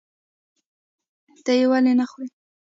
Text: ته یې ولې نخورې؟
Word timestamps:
ته 1.43 1.51
یې 1.57 1.65
ولې 1.71 1.93
نخورې؟ 1.99 2.29